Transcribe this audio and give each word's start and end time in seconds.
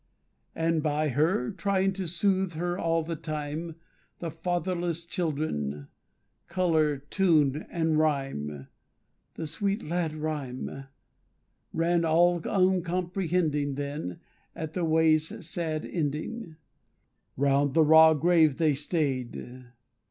And 0.55 0.81
by 0.81 1.09
her, 1.09 1.51
trying 1.51 1.93
to 1.93 2.07
soothe 2.07 2.53
her 2.53 2.75
all 2.75 3.03
the 3.03 3.15
time, 3.15 3.75
The 4.17 4.31
fatherless 4.31 5.03
children, 5.05 5.89
Colour, 6.47 6.97
Tune, 6.97 7.67
and 7.69 7.99
Rhyme 7.99 8.65
(The 9.35 9.45
sweet 9.45 9.83
lad 9.83 10.15
Rhyme), 10.15 10.85
ran 11.71 12.03
all 12.03 12.39
uncomprehending. 12.41 13.75
Then, 13.75 14.19
at 14.55 14.73
the 14.73 14.85
way's 14.85 15.45
sad 15.47 15.85
ending, 15.85 16.55
Round 17.37 17.75
the 17.75 17.83
raw 17.83 18.15
grave 18.15 18.57
they 18.57 18.73
stay'd. 18.73 19.65